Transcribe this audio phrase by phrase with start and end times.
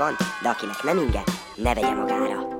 [0.00, 1.22] van, de akinek nem inge,
[1.56, 2.58] ne vegye magára.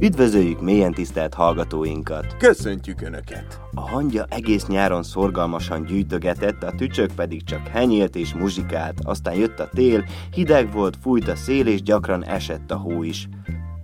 [0.00, 2.36] Üdvözöljük mélyen tisztelt hallgatóinkat!
[2.36, 3.60] Köszöntjük Önöket!
[3.74, 9.60] A hangya egész nyáron szorgalmasan gyűjtögetett, a tücsök pedig csak henyélt és muzsikált, aztán jött
[9.60, 13.28] a tél, hideg volt, fújt a szél és gyakran esett a hó is.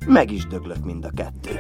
[0.07, 1.51] Meg is döglött mind a kettő.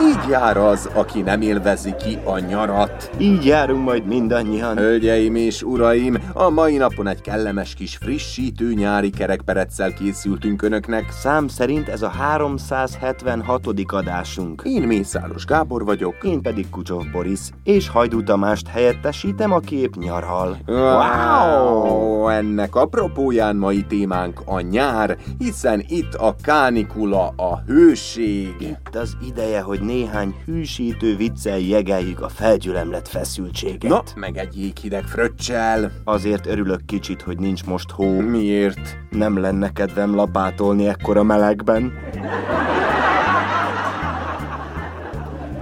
[0.00, 3.10] Így jár az, aki nem élvezi ki a nyarat.
[3.18, 4.76] Így járunk majd mindannyian.
[4.76, 11.10] Hölgyeim és uraim, a mai napon egy kellemes kis frissítő nyári kerekpereccel készültünk Önöknek.
[11.10, 13.66] Szám szerint ez a 376.
[13.86, 14.62] adásunk.
[14.64, 16.14] Én Mészáros Gábor vagyok.
[16.22, 20.58] Én pedig Kucsov Boris, és Hajdú Tamást helyettesítem, a kép nyarhal.
[20.66, 22.28] Wow!
[22.28, 28.54] Ennek apropóján mai témánk a nyár, hiszen itt a kánikula, a hőség.
[28.60, 33.90] Itt az ideje, hogy néhány hűsítő viccel jegeljük a felgyülemlett feszültséget.
[33.90, 35.92] Na, meg egy jéghideg fröccsel.
[36.04, 38.20] Azért örülök kicsit, hogy nincs most hó.
[38.20, 38.96] Miért?
[39.10, 41.92] Nem lenne kedvem lapátolni ekkora melegben.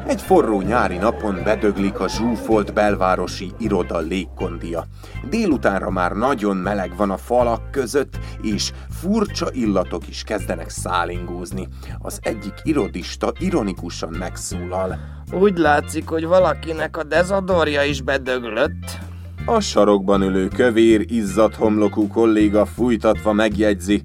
[0.06, 4.84] Egy forró nyári napon bedöglik a zsúfolt belvárosi iroda légkondia.
[5.30, 11.68] Délutánra már nagyon meleg van a falak között, és furcsa illatok is kezdenek szálingózni.
[11.98, 14.98] Az egyik irodista ironikusan megszólal.
[15.32, 18.98] Úgy látszik, hogy valakinek a dezodorja is bedöglött.
[19.46, 24.02] A sarokban ülő kövér, izzadt homlokú kolléga fújtatva megjegyzi.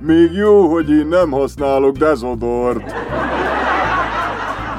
[0.00, 2.94] Még jó, hogy én nem használok dezodort.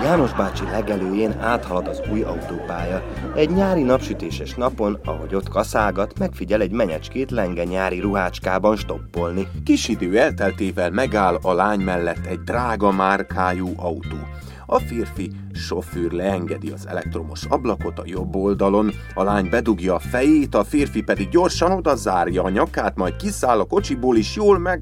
[0.03, 3.03] János bácsi legelőjén áthalad az új autópálya.
[3.35, 9.47] Egy nyári napsütéses napon, ahogy ott kaszálgat, megfigyel egy menyecskét lenge nyári ruhácskában stoppolni.
[9.65, 14.17] Kis idő elteltével megáll a lány mellett egy drága márkájú autó.
[14.65, 20.55] A férfi sofőr leengedi az elektromos ablakot a jobb oldalon, a lány bedugja a fejét,
[20.55, 24.81] a férfi pedig gyorsan oda zárja a nyakát, majd kiszáll a kocsiból is jól meg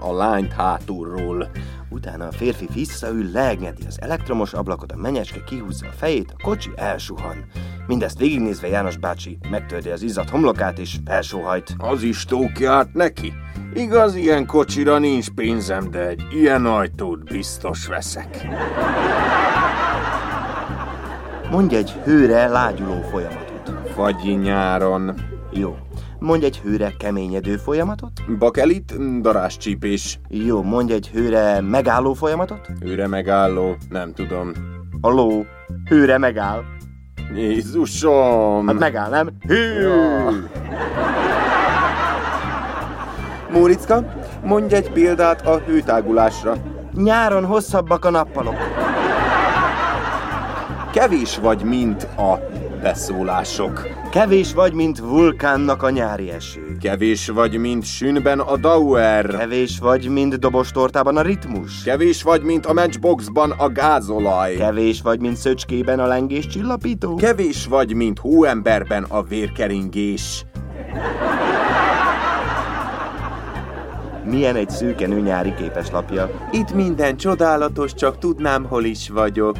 [0.00, 1.48] a lányt hátulról.
[1.90, 6.70] Utána a férfi visszaül, leengedi az elektromos ablakot, a menyecske kihúzza a fejét, a kocsi
[6.76, 7.44] elsuhan.
[7.86, 11.74] Mindezt végignézve János bácsi megtördi az izzadt homlokát és felsóhajt.
[11.78, 13.32] Az is tókját neki.
[13.74, 18.46] Igaz, ilyen kocsira nincs pénzem, de egy ilyen ajtót biztos veszek.
[21.50, 23.90] Mondj egy hőre lágyuló folyamatot.
[23.94, 25.14] Fagyi nyáron.
[25.52, 25.76] Jó.
[26.20, 28.12] Mondj egy hőre keményedő folyamatot.
[28.38, 30.20] Bakelit, daráscsípés.
[30.28, 32.68] Jó, mondj egy hőre megálló folyamatot.
[32.80, 34.52] Őre megálló, nem tudom.
[35.00, 35.44] A ló
[35.88, 36.62] hőre megáll.
[37.34, 38.66] Jézusom!
[38.66, 39.30] Hát megáll, nem?
[39.46, 39.80] Hű!
[39.80, 40.30] Ja.
[43.52, 44.04] Móriczka,
[44.44, 46.54] mondj egy példát a hőtágulásra.
[46.94, 48.56] Nyáron hosszabbak a nappalok.
[50.92, 52.38] Kevés vagy, mint a
[52.82, 53.99] beszólások.
[54.10, 56.76] Kevés vagy, mint vulkánnak a nyári eső.
[56.80, 59.26] Kevés vagy, mint sünben a Dauer.
[59.26, 61.82] Kevés vagy, mint dobostortában a ritmus.
[61.82, 64.54] Kevés vagy, mint a matchboxban a gázolaj.
[64.54, 67.14] Kevés vagy, mint szöcskében a lengés csillapító.
[67.14, 70.44] Kevés vagy, mint hóemberben a vérkeringés.
[74.24, 76.30] Milyen egy szűkenő nyári képeslapja.
[76.52, 79.56] Itt minden csodálatos, csak tudnám, hol is vagyok.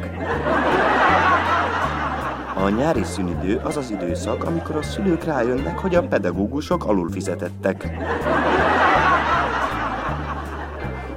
[2.63, 7.91] A nyári szünidő az az időszak, amikor a szülők rájönnek, hogy a pedagógusok alul fizetettek.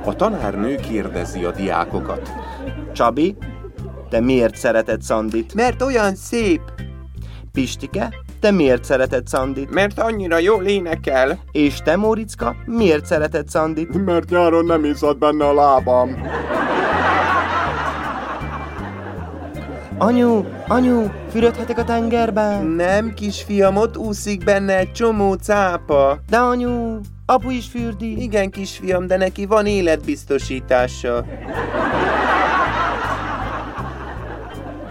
[0.05, 2.31] A tanárnő kérdezi a diákokat.
[2.93, 3.35] Csabi,
[4.09, 5.53] te miért szereted Szandit?
[5.53, 6.61] Mert olyan szép.
[7.51, 9.73] Pistike, te miért szereted Szandit?
[9.73, 11.39] Mert annyira jól énekel.
[11.51, 14.05] És te, Móricka, miért szereted Szandit?
[14.05, 16.27] Mert nyáron nem iszad benne a lábam.
[19.97, 22.65] Anyu, anyu, fürödhetek a tengerben?
[22.65, 26.19] Nem, kisfiam, ott úszik benne egy csomó cápa.
[26.29, 28.21] De anyu, apu is fürdi.
[28.21, 31.25] Igen, kisfiam, de neki van életbiztosítása.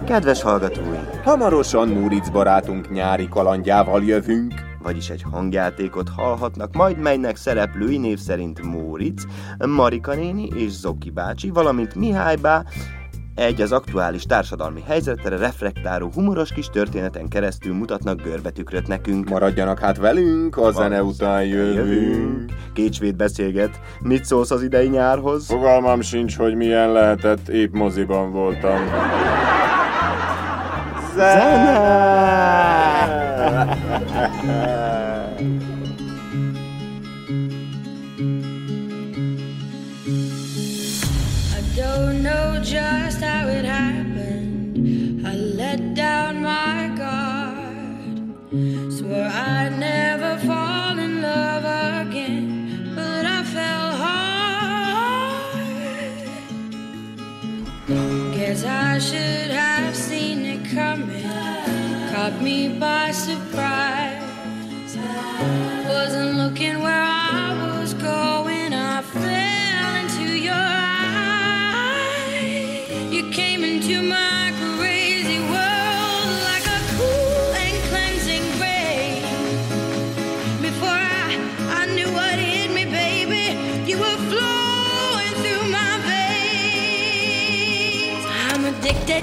[0.07, 4.55] Kedves hallgatóink, Hamarosan Múric barátunk nyári kalandjával jövünk.
[4.83, 9.23] vagyis egy hangjátékot hallhatnak, majd melynek szereplői név szerint Móric,
[9.67, 12.65] Marika néni és Zoki bácsi, valamint Mihály bá,
[13.35, 19.29] egy az aktuális társadalmi helyzetre reflektáló humoros kis történeten keresztül mutatnak görbetükröt nekünk.
[19.29, 22.53] Maradjanak hát velünk, a zene után jövünk.
[22.73, 23.81] Kétsvéd beszélget.
[24.01, 25.47] Mit szólsz az idei nyárhoz?
[25.47, 28.81] Fogalmam sincs, hogy milyen lehetett, épp moziban voltam.
[31.17, 31.31] I
[59.13, 61.29] should have seen it coming.
[62.13, 63.52] Caught me by surprise.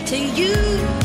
[0.09, 0.98] To you.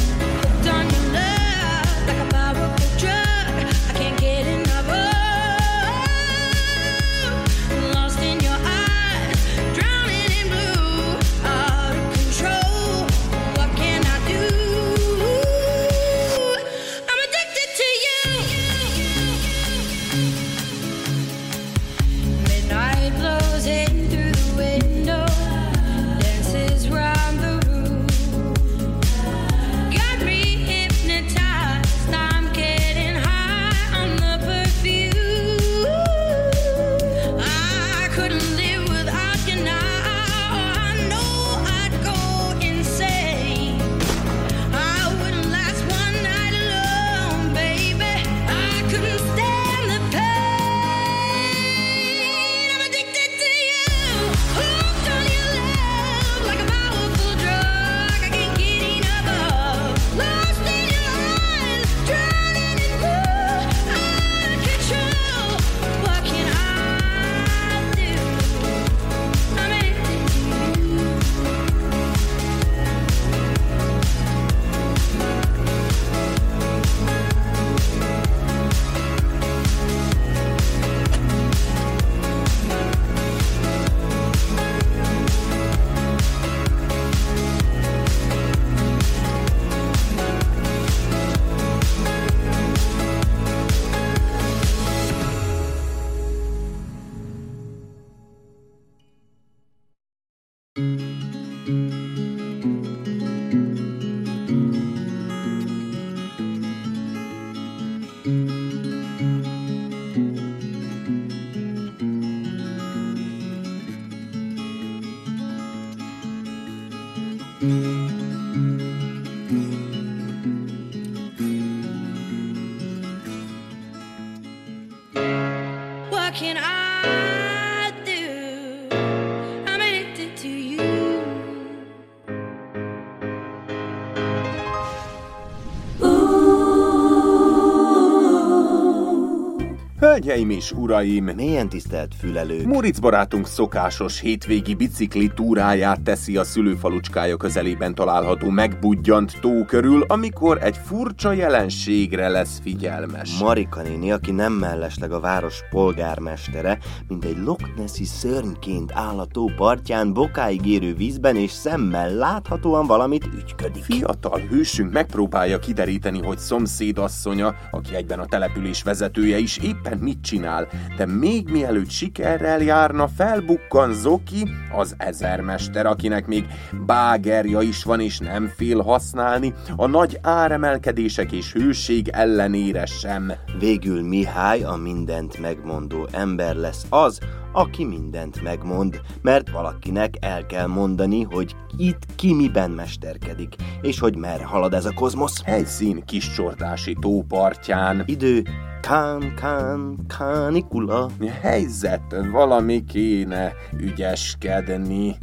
[140.15, 142.65] Hölgyeim és uraim, Mélyen tisztelt fülelők.
[142.65, 150.59] Moritz barátunk szokásos hétvégi bicikli túráját teszi a szülőfalucskája közelében található megbudjant tó körül, amikor
[150.63, 153.39] egy furcsa jelenségre lesz figyelmes.
[153.39, 156.79] Marika néni, aki nem mellesleg a város polgármestere,
[157.09, 162.87] mint egy Loch Nessi szörnyként áll a tó partján, bokáig érő vízben és szemmel láthatóan
[162.87, 163.83] valamit ügyködik.
[163.85, 170.69] Fiatal hősünk megpróbálja kideríteni, hogy szomszédasszonya, aki egyben a település vezetője is éppen mit csinál,
[170.97, 176.47] de még mielőtt sikerrel járna, felbukkan Zoki, az ezermester, akinek még
[176.87, 183.33] bágerja is van és nem fél használni, a nagy áremelkedések és hőség ellenére sem.
[183.59, 187.21] Végül Mihály, a mindent megmondó ember lesz az,
[187.55, 194.17] aki mindent megmond, mert valakinek el kell mondani, hogy itt ki miben mesterkedik, és hogy
[194.17, 195.43] merre halad ez a kozmosz.
[195.43, 198.03] Helyszín kiscsordási tópartján.
[198.07, 198.43] Idő,
[198.81, 205.17] kán, kán, kánikula, Helyzet, valami kéne ügyeskedni.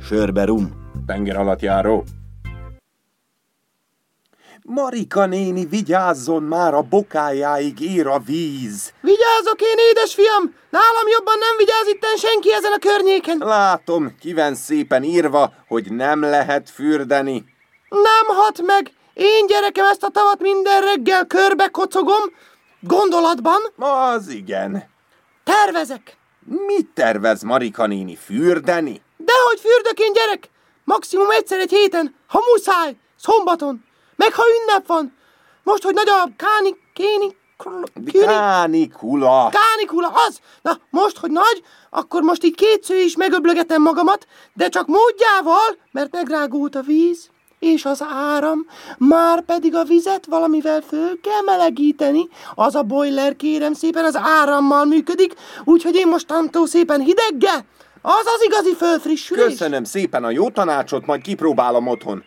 [0.00, 0.70] sörbe rum.
[1.06, 2.04] Tenger alatt járó.
[4.68, 8.92] Marika néni, vigyázzon már, a bokájáig ér a víz.
[9.00, 10.54] Vigyázok én, édesfiam!
[10.70, 13.38] Nálam jobban nem vigyáz itten senki ezen a környéken.
[13.38, 17.44] Látom, kiven szépen írva, hogy nem lehet fürdeni.
[17.88, 18.92] Nem hat meg!
[19.14, 22.22] Én gyerekem ezt a tavat minden reggel körbe kocogom,
[22.80, 24.84] gondolatban, Az igen.
[25.44, 26.16] tervezek.
[26.66, 29.02] Mit tervez Marika néni, fürdeni?
[29.16, 30.50] Dehogy fürdök én, gyerek!
[30.84, 33.84] Maximum egyszer egy héten, ha muszáj, szombaton,
[34.16, 35.16] meg ha ünnep van.
[35.62, 39.50] Most, hogy nagy a káni, kéni, küni, Kánikula.
[39.50, 40.40] kánikula, az!
[40.62, 46.12] Na, most, hogy nagy, akkor most így kétsző is megöblögetem magamat, de csak módjával, mert
[46.12, 48.66] megrágult a víz, és az áram,
[48.98, 52.28] már pedig a vizet valamivel föl kell melegíteni.
[52.54, 57.64] Az a boiler, kérem szépen, az árammal működik, úgyhogy én mostantól szépen hideggel,
[58.02, 59.44] az az igazi fölfrissülés.
[59.44, 62.24] Köszönöm szépen a jó tanácsot, majd kipróbálom otthon.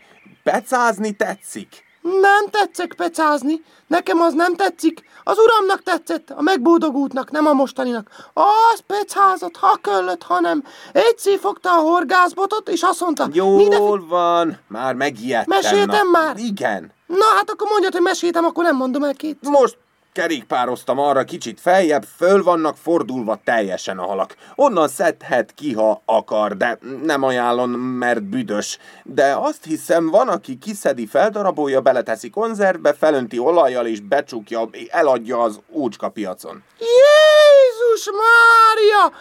[0.51, 1.83] Pecázni tetszik?
[2.01, 3.63] Nem tetszek pecázni.
[3.87, 5.03] Nekem az nem tetszik.
[5.23, 8.09] Az uramnak tetszett, a megbódogultnak, nem a mostaninak.
[8.33, 10.63] Az pecázott, ha köllött, hanem
[10.93, 15.57] egyszer fogta a horgászbotot, és azt mondta, "Ide Jól van, már megijedtem.
[15.61, 16.19] Meséltem na.
[16.19, 16.37] már?
[16.37, 16.91] Igen.
[17.05, 19.37] Na hát akkor mondjad, hogy meséltem, akkor nem mondom el két.
[19.41, 19.77] Most
[20.13, 24.35] kerékpároztam arra kicsit feljebb, föl vannak fordulva teljesen a halak.
[24.55, 28.77] Onnan szedhet ki, ha akar, de nem ajánlom, mert büdös.
[29.03, 35.59] De azt hiszem, van, aki kiszedi, feldarabolja, beleteszi konzervbe, felönti olajjal és becsukja, eladja az
[35.71, 36.63] ócska piacon.
[36.77, 39.17] Jézus Mária!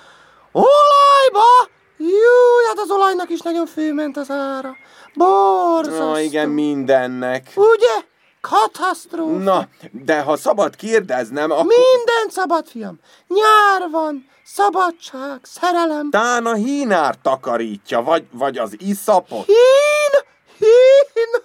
[0.52, 1.76] Olajba!
[1.97, 4.76] Jú, hát az olajnak is nagyon főment az ára.
[5.14, 6.11] Borzasztó.
[6.11, 7.52] Na igen, mindennek.
[7.54, 8.07] Ugye?
[8.40, 9.33] Katasztrófa.
[9.38, 11.64] Na, de ha szabad kérdeznem, akkor...
[11.64, 12.99] Minden szabad, fiam.
[13.26, 16.11] Nyár van, szabadság, szerelem.
[16.11, 19.47] Tán a hínár takarítja, vagy, vagy az iszapot.
[19.47, 20.12] Hín,
[20.59, 21.42] hín,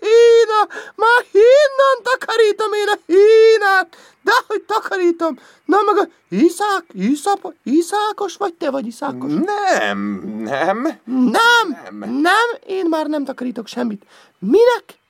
[0.00, 3.96] hína, már hínan takarítom én a hínát.
[4.22, 5.38] De hogy takarítom?
[5.64, 9.32] Na meg a Iszák, Iszap, Iszákos vagy te vagy Iszákos?
[9.32, 9.98] Nem,
[10.44, 11.00] nem.
[11.04, 12.20] Nem, Nem.
[12.20, 14.06] nem, én már nem takarítok semmit.
[14.38, 15.00] Minek?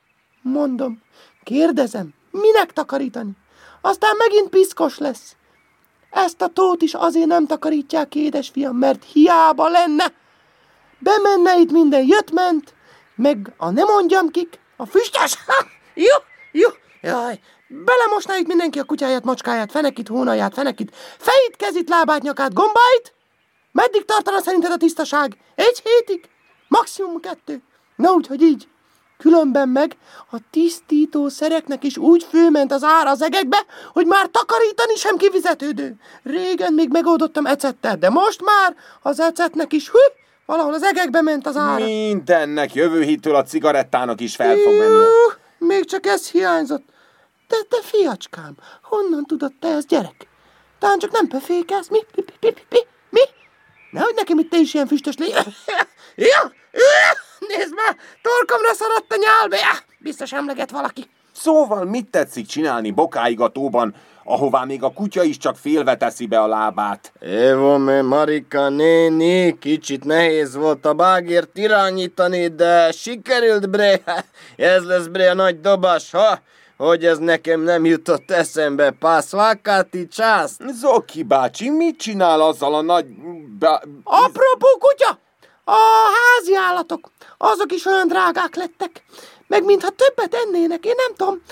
[0.43, 1.03] Mondom,
[1.43, 3.31] kérdezem, minek takarítani?
[3.81, 5.37] Aztán megint piszkos lesz.
[6.11, 10.13] Ezt a tót is azért nem takarítják, édesfiam, mert hiába lenne.
[10.99, 12.75] Bemenne itt minden jött-ment,
[13.15, 16.15] meg a nem mondjam kik, a füstös, ha, jó,
[16.53, 16.69] jó,
[17.01, 23.15] jaj, belemosná itt mindenki a kutyáját, macskáját, fenekit, hónaját, fenekit, fejét, kezit, lábát, nyakát, gombáit,
[23.73, 25.37] Meddig tartana szerinted a tisztaság?
[25.55, 26.29] Egy hétig?
[26.69, 27.63] Maximum kettő.
[27.97, 28.69] Na úgyhogy így.
[29.23, 29.97] Különben meg
[30.31, 35.95] a tisztító szereknek is úgy főment az ára az egekbe, hogy már takarítani sem kifizetődő.
[36.23, 39.99] Régen még megoldottam ecettel, de most már az ecetnek is hű,
[40.47, 41.85] valahol az egekbe ment az ára.
[41.85, 45.05] Mindennek jövő héttől a cigarettának is fel fog menni.
[45.59, 46.85] Még csak ez hiányzott.
[47.49, 50.27] De te fiacskám, honnan tudod te ez gyerek?
[50.79, 51.99] Talán csak nem pöfékelsz, mi?
[52.17, 52.53] Mi?
[52.71, 52.79] Mi?
[53.11, 53.21] Mi?
[53.91, 55.35] Nehogy nekem itt te is ilyen füstös légy.
[56.17, 56.53] ja,
[57.57, 59.85] nézd már, torkomra szaradt a nyálbe.
[59.99, 61.11] Biztos emleget valaki.
[61.33, 63.95] Szóval mit tetszik csinálni bokáigatóban,
[64.25, 67.13] ahová még a kutya is csak félve teszi be a lábát?
[67.21, 74.01] Évo, me Marika néni, kicsit nehéz volt a bágért irányítani, de sikerült, bre.
[74.57, 76.41] Ez lesz, bre, a nagy dobás, ha?
[76.77, 78.91] Hogy ez nekem nem jutott eszembe.
[78.91, 80.57] Pászvákáti csász.
[80.81, 83.07] Zoki bácsi, mit csinál azzal a nagy...
[83.59, 83.83] Ba...
[84.05, 85.19] Apropó kutya!
[85.65, 85.79] A
[86.15, 89.05] házi állatok, azok is olyan drágák lettek.
[89.47, 91.43] Meg mintha többet ennének, én nem tudom.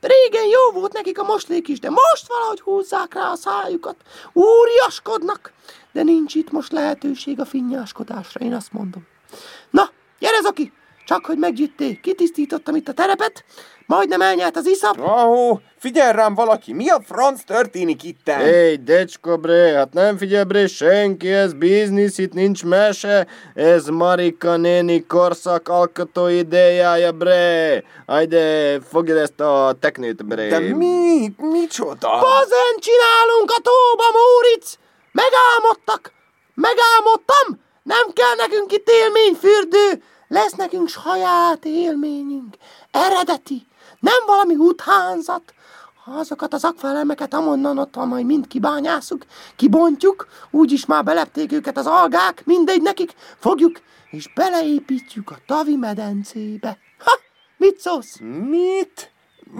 [0.00, 3.96] Régen jó volt nekik a moslék is, de most valahogy húzzák rá a szájukat.
[4.32, 5.52] Úriaskodnak.
[5.92, 9.06] De nincs itt most lehetőség a finnyáskodásra, én azt mondom.
[9.70, 10.72] Na, gyere Zoki!
[11.06, 13.44] Csak hogy meggyitték, kitisztítottam itt a terepet,
[13.92, 15.00] majdnem elnyelt az iszap.
[15.00, 18.38] Ahó, figyelj rám valaki, mi a franc történik itten?
[18.38, 24.56] Hey, decsko, bre, hát nem figyel, bre, senki, ez biznisz, itt nincs mese, ez Marika
[24.56, 27.82] néni korszak alkotó idejája, bre.
[28.06, 30.48] Ajde, fogja ezt a teknőt, bre.
[30.48, 31.32] De mi?
[31.36, 32.08] Micsoda?
[32.08, 34.78] Bazen csinálunk a tóba, Móric!
[35.12, 36.12] Megálmodtak!
[36.54, 37.60] Megálmodtam!
[37.82, 40.02] Nem kell nekünk itt élményfürdő!
[40.28, 42.56] Lesz nekünk saját élményünk.
[42.90, 43.66] Eredeti.
[44.02, 45.54] Nem valami utánzat.
[46.04, 49.24] Azokat az akvalemeket amonnan ott van, majd mind kibányászuk,
[49.56, 53.80] kibontjuk, úgyis már belepték őket az algák, mindegy nekik, fogjuk,
[54.10, 56.78] és beleépítjük a tavi medencébe.
[56.98, 57.18] Ha!
[57.56, 58.18] Mit szólsz?
[58.48, 59.12] Mit?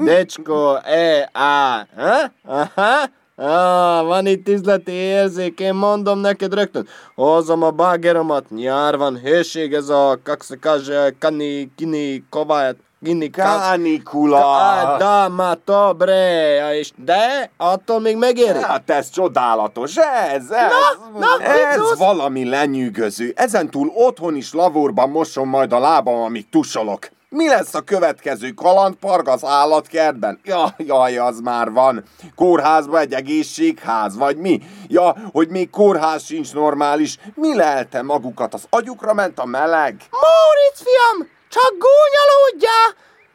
[0.05, 2.33] Decsko, e, á, ha?
[2.45, 6.87] Aha, Ah, van itt üzleti érzék, én mondom neked rögtön.
[7.15, 12.77] Hozom a bágeromat, nyár van, hőség ez a kakszakazs, kani, kini, kovályat.
[13.05, 13.59] Inni ká...
[13.59, 14.61] Kánikula!
[14.61, 18.63] Á, Dámata, bre, és de attól még megéri.
[18.63, 20.73] Hát ez csodálatos, ez, ez,
[21.19, 21.99] na, ez Vicus!
[21.99, 23.33] valami lenyűgöző.
[23.37, 27.09] Ezentúl otthon is lavorban mosom majd a lábam, amíg tusolok.
[27.29, 30.41] Mi lesz a következő kalandpark az állatkertben?
[30.45, 32.05] Ja, jaj, az már van.
[32.37, 34.61] Kórházba egy egészségház, vagy mi?
[34.89, 37.19] Ja, hogy még kórház sincs normális.
[37.35, 38.55] Mi lelte magukat?
[38.55, 39.95] Az agyukra ment a meleg?
[40.11, 42.89] Móricz, fiam, csak gúnyolódjál,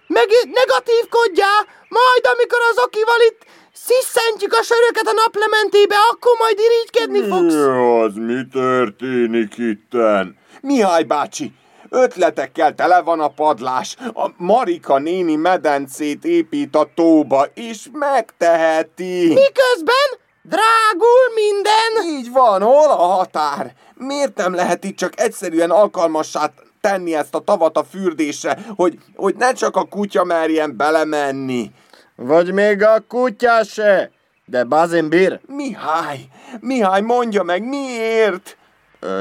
[0.08, 0.28] meg
[0.60, 3.42] negatívkodjál, majd amikor az okival itt
[3.74, 7.54] sziszentjük a söröket a naplementébe, akkor majd irigykedni fogsz.
[7.54, 7.62] Mi
[8.04, 10.38] az, mi történik itten?
[10.62, 11.54] Mihály bácsi,
[11.90, 13.96] ötletekkel tele van a padlás.
[14.14, 19.28] A Marika néni medencét épít a tóba, és megteheti.
[19.28, 20.10] Miközben
[20.42, 22.18] drágul minden.
[22.18, 23.74] Így van, hol a határ?
[23.96, 26.52] Miért nem lehet itt csak egyszerűen alkalmassá
[26.88, 31.72] tenni ezt a tavat a fürdésre, hogy, hogy ne csak a kutya merjen belemenni?
[32.16, 34.12] Vagy még a kutya se.
[34.46, 36.20] De Bazimbir, Mihály,
[36.60, 38.58] Mihály, mondja meg, miért?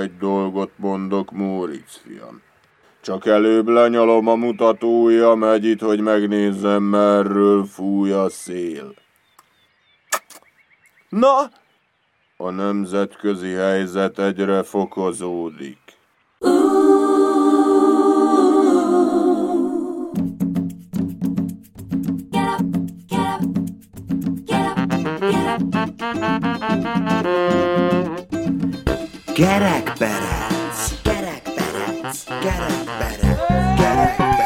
[0.01, 2.43] Egy dolgot mondok, Móricz fiam.
[3.01, 8.95] Csak előbb lenyalom a mutatója megyit, hogy megnézzem, merről fúj a szél.
[11.09, 11.51] Na?
[12.37, 15.86] A nemzetközi helyzet egyre fokozódik.
[29.35, 33.35] Gerekperec, gerekperec, gerekperec,
[33.83, 34.46] gerekperec.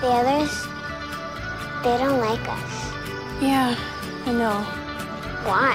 [0.00, 0.64] The others,
[1.82, 2.92] they don't like us.
[3.40, 3.74] Yeah,
[4.26, 4.60] I know.
[5.44, 5.74] Why?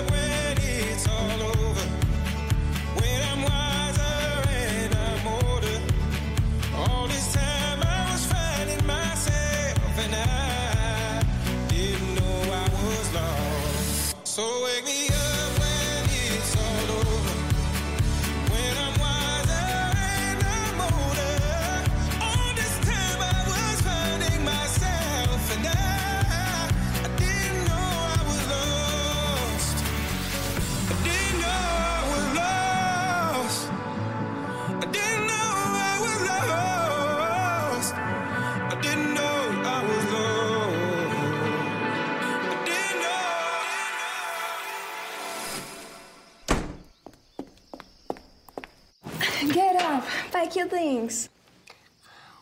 [51.01, 51.29] things.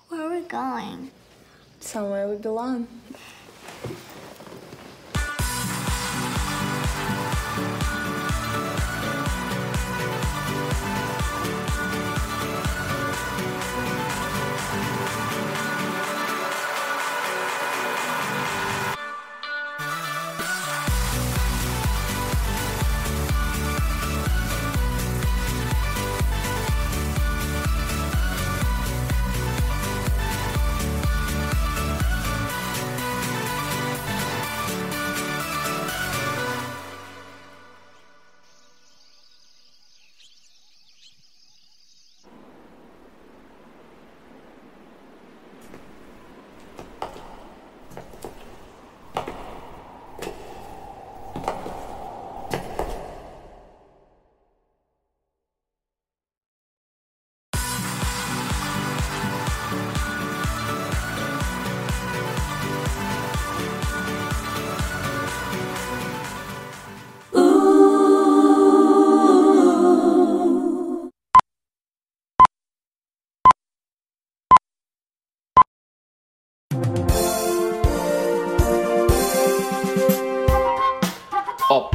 [0.09, 1.11] Where are we going?
[1.79, 2.87] Somewhere we belong.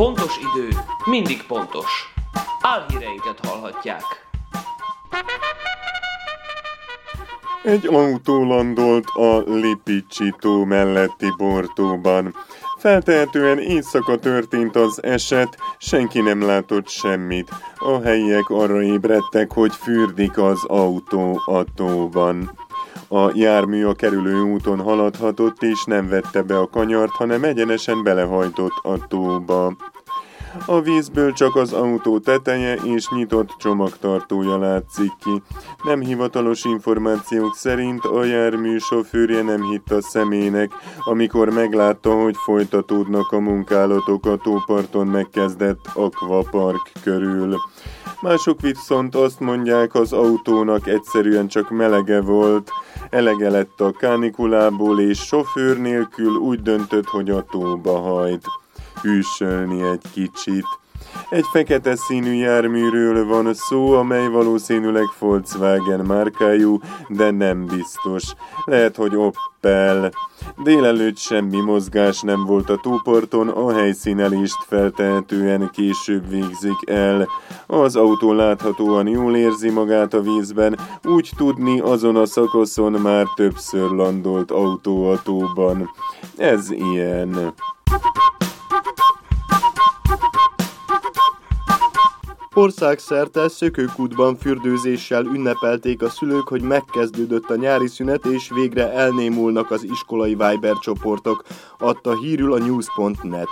[0.05, 0.69] Pontos idő
[1.05, 2.15] mindig pontos.
[2.61, 4.03] Álhíreinket hallhatják.
[7.63, 12.35] Egy autó landolt a Lipicsi-tó melletti bortóban.
[12.79, 17.51] Feltehetően éjszaka történt az eset, senki nem látott semmit.
[17.77, 22.59] A helyiek arra ébredtek, hogy fürdik az autó a tóban.
[23.09, 28.79] A jármű a kerülő úton haladhatott, és nem vette be a kanyart, hanem egyenesen belehajtott
[28.83, 29.77] a tóba.
[30.67, 35.43] A vízből csak az autó teteje és nyitott csomagtartója látszik ki.
[35.83, 40.71] Nem hivatalos információk szerint a jármű sofőrje nem hitt a szemének,
[41.05, 47.57] amikor meglátta, hogy folytatódnak a munkálatok a tóparton megkezdett akvapark körül.
[48.21, 52.71] Mások viszont azt mondják, az autónak egyszerűen csak melege volt,
[53.11, 58.47] elege lett a kánikulából, és sofőr nélkül úgy döntött, hogy a tóba hajt
[59.05, 60.67] hűsölni egy kicsit.
[61.31, 68.23] Egy fekete színű járműről van szó, amely valószínűleg Volkswagen márkájú, de nem biztos.
[68.65, 70.13] Lehet, hogy Opel.
[70.63, 77.29] Délelőtt semmi mozgás nem volt a tóparton, a helyszínelést feltehetően később végzik el.
[77.67, 83.91] Az autó láthatóan jól érzi magát a vízben, úgy tudni azon a szakaszon már többször
[83.91, 85.91] landolt autó a tóban.
[86.37, 87.55] Ez ilyen.
[92.55, 99.83] Országszerte szökőkútban fürdőzéssel ünnepelték a szülők, hogy megkezdődött a nyári szünet, és végre elnémulnak az
[99.83, 101.45] iskolai Viber csoportok,
[101.79, 103.49] adta hírül a news.net.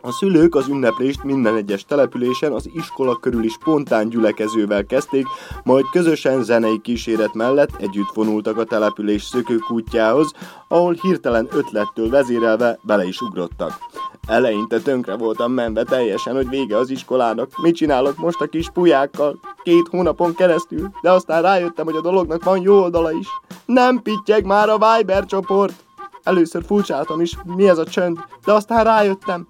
[0.00, 5.26] A szülők az ünneplést minden egyes településen az iskola körüli spontán gyülekezővel kezdték,
[5.64, 10.32] majd közösen zenei kíséret mellett együtt vonultak a település szökőkútjához,
[10.68, 13.78] ahol hirtelen ötlettől vezérelve bele is ugrottak.
[14.26, 17.50] Eleinte tönkre voltam menve teljesen, hogy vége az iskolának.
[17.62, 19.38] Mit csinálok most a kis pulyákkal?
[19.62, 23.28] Két hónapon keresztül, de aztán rájöttem, hogy a dolognak van jó oldala is.
[23.64, 25.84] Nem pittyeg már a Viber csoport!
[26.22, 29.46] Először furcsáltam is, mi ez a csönd, de aztán rájöttem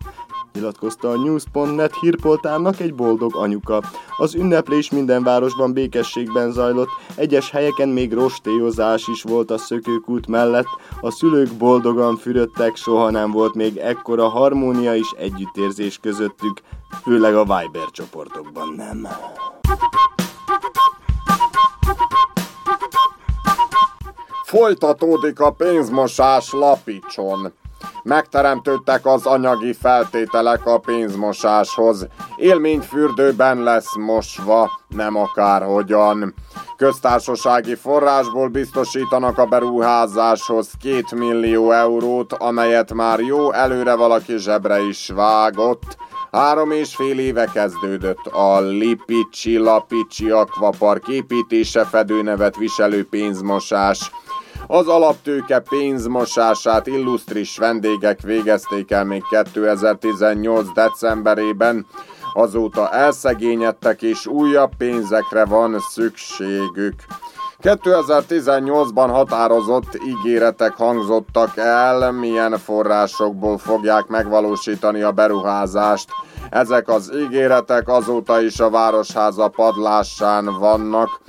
[0.57, 3.83] nyilatkozta a News.net hírpoltárnak egy boldog anyuka.
[4.17, 10.67] Az ünneplés minden városban békességben zajlott, egyes helyeken még rostélyozás is volt a szökőkút mellett,
[11.01, 16.61] a szülők boldogan fürödtek, soha nem volt még ekkora harmónia és együttérzés közöttük,
[17.03, 19.09] főleg a Viber csoportokban nem.
[24.45, 27.53] Folytatódik a pénzmosás lapicson.
[28.03, 32.07] Megteremtődtek az anyagi feltételek a pénzmosáshoz.
[32.37, 36.35] Élményfürdőben lesz mosva, nem akárhogyan.
[36.77, 45.09] Köztársasági forrásból biztosítanak a beruházáshoz 2 millió eurót, amelyet már jó előre valaki zsebre is
[45.15, 45.97] vágott.
[46.33, 54.11] Három és fél éve kezdődött a Lipicsi Lapicsi Akvapark építése fedőnevet viselő pénzmosás.
[54.67, 60.73] Az alaptőke pénzmosását illusztris vendégek végezték el még 2018.
[60.75, 61.87] decemberében,
[62.35, 66.95] azóta elszegényedtek és újabb pénzekre van szükségük.
[67.63, 76.09] 2018-ban határozott ígéretek hangzottak el, milyen forrásokból fogják megvalósítani a beruházást.
[76.51, 81.21] Ezek az ígéretek azóta is a Városháza padlásán vannak.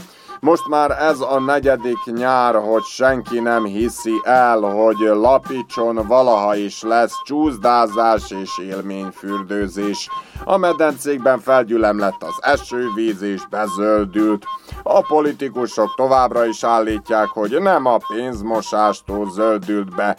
[0.48, 6.82] Most már ez a negyedik nyár, hogy senki nem hiszi el, hogy Lapicson valaha is
[6.82, 10.10] lesz csúszdázás és élményfürdőzés.
[10.44, 14.46] A medencékben felgyülemlett az esővíz és bezöldült.
[14.84, 20.18] A politikusok továbbra is állítják, hogy nem a pénzmosástól zöldült be.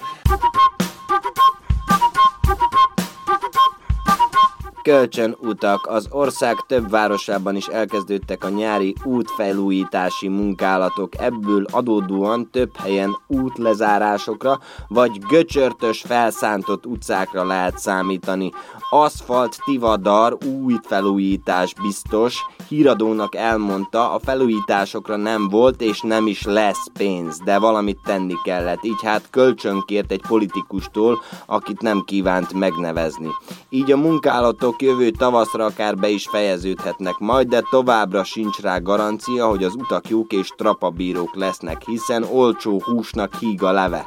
[4.88, 5.87] Kölcsönutak.
[5.87, 11.18] Az ország több városában is elkezdődtek a nyári útfelújítási munkálatok.
[11.18, 18.51] Ebből adódóan több helyen útlezárásokra vagy göcsörtös felszántott utcákra lehet számítani.
[18.90, 22.46] Aszfalt, tivadar, új felújítás biztos.
[22.68, 28.85] Híradónak elmondta, a felújításokra nem volt és nem is lesz pénz, de valamit tenni kellett.
[28.85, 33.29] Így hát kölcsönkért egy politikustól, akit nem kívánt megnevezni.
[33.68, 39.48] Így a munkálatok jövő tavaszra akár be is fejeződhetnek majd, de továbbra sincs rá garancia,
[39.48, 44.07] hogy az utak jók és trapabírók lesznek, hiszen olcsó húsnak híg a leve.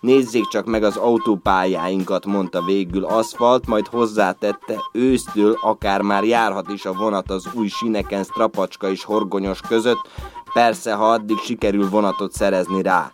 [0.00, 3.86] Nézzék csak meg az autópályáinkat, mondta végül aszfalt, majd
[4.18, 10.08] hozzátette, ősztől akár már járhat is a vonat az új sineken strapacska és horgonyos között,
[10.52, 13.10] persze, ha addig sikerül vonatot szerezni rá.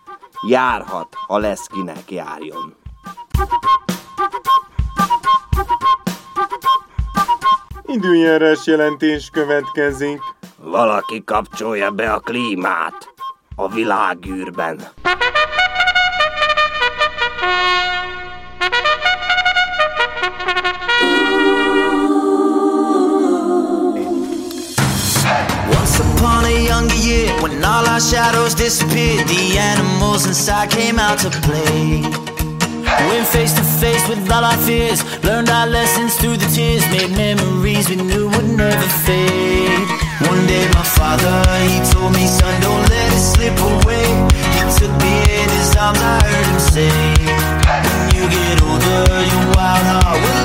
[0.47, 2.75] Járhat, ha lesz kinek járjon.
[7.85, 10.21] Időjárás jelentés következik.
[10.57, 13.13] Valaki kapcsolja be a klímát
[13.55, 14.79] a világűrben.
[27.95, 32.01] Our shadows disappeared, the animals inside came out to play.
[33.07, 37.15] Went face to face with all our fears, learned our lessons through the tears, made
[37.15, 39.87] memories we knew would never fade.
[40.27, 41.39] One day my father,
[41.71, 44.07] he told me, son, don't let it slip away.
[44.55, 46.91] He took me in his arms, I heard him say,
[47.87, 50.44] when you get older, your wild heart will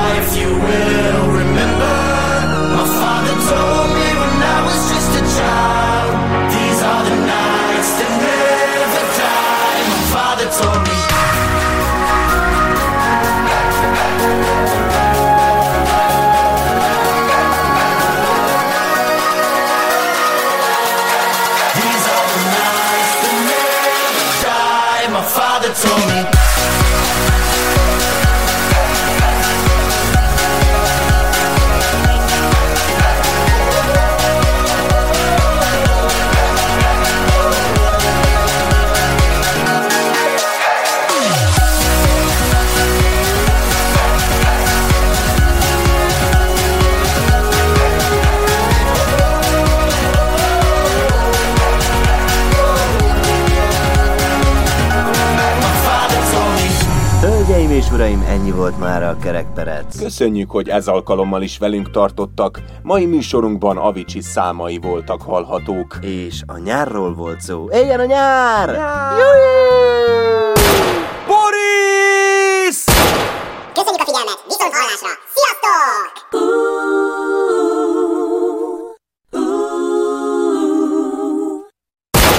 [0.63, 1.30] will
[58.71, 59.99] volt már a kerekperec.
[59.99, 62.61] Köszönjük, hogy ez alkalommal is velünk tartottak.
[62.83, 65.97] Mai műsorunkban Avicii számai voltak hallhatók.
[66.01, 67.67] És a nyárról volt szó.
[67.71, 68.67] Éljen a nyár!
[68.67, 69.90] Köszönjük